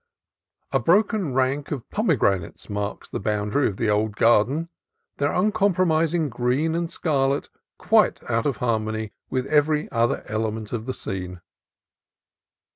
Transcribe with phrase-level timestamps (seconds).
[0.71, 4.69] A broken rank of pome granates marks the boundary of the old garden,
[5.17, 10.87] their uncompromising green and scarlet quite out of har mony with every other element of
[10.87, 11.41] the scene.